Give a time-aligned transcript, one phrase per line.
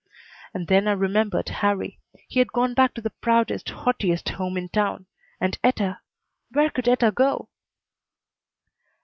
[0.55, 1.99] And then I remembered Harrie.
[2.27, 5.05] He had gone back to the proudest, haughtiest home in town;
[5.39, 5.99] and Etta
[6.49, 7.49] where could Etta go?